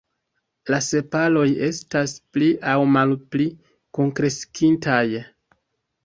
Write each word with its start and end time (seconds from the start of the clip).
La 0.73 0.77
sepaloj 0.83 1.43
estas 1.67 2.15
pli 2.37 2.47
aŭ 2.71 2.77
malpli 2.93 3.45
kunkreskintaj. 3.99 5.03